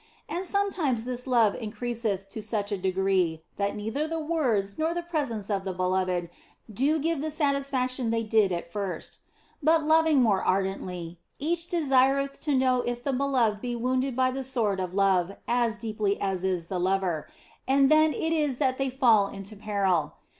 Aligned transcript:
And 0.27 0.43
sometimes 0.47 1.03
this 1.05 1.27
love 1.27 1.53
in 1.53 1.71
creaseth 1.71 2.27
to 2.29 2.41
such 2.41 2.71
a 2.71 2.77
degree 2.79 3.43
that 3.57 3.75
neither 3.75 4.07
the 4.07 4.17
words 4.17 4.79
nor 4.79 4.95
the 4.95 5.03
presence 5.03 5.47
of 5.47 5.63
the 5.63 5.73
beloved 5.73 6.31
do 6.73 6.97
give 6.97 7.21
the 7.21 7.29
satisfaction 7.29 8.09
they 8.09 8.23
did 8.23 8.51
at 8.51 8.65
first. 8.65 9.19
But 9.61 9.83
loving 9.83 10.19
more 10.19 10.43
ardently, 10.43 11.19
each 11.37 11.69
desireth 11.69 12.39
to 12.41 12.55
know 12.55 12.81
if 12.81 13.03
the 13.03 13.13
beloved 13.13 13.61
be 13.61 13.75
wounded 13.75 14.15
by 14.15 14.31
the 14.31 14.43
sword 14.43 14.79
of 14.79 14.95
love 14.95 15.35
as 15.47 15.77
deeply 15.77 16.13
OF 16.13 16.17
FOLIGNO 16.17 16.33
123 16.33 16.51
as 16.55 16.61
is 16.63 16.65
the 16.65 16.79
lover, 16.79 17.27
and 17.67 17.87
then 17.91 18.11
it 18.11 18.33
is 18.33 18.57
that 18.57 18.79
they 18.79 18.89
fall 18.89 19.27
into 19.27 19.55
peril. 19.55 20.15